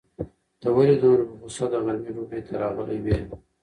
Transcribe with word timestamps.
ته 0.61 0.67
ولې 0.75 0.95
دومره 1.01 1.23
په 1.29 1.35
غوسه 1.39 1.65
د 1.69 1.73
غرمې 1.83 2.11
ډوډۍ 2.15 2.41
ته 2.47 2.53
راغلی 2.61 2.97
وې؟ 3.03 3.17